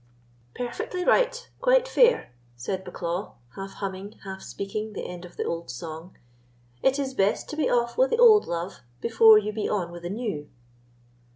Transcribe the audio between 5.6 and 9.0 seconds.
song— "It is best to be off wi' the old love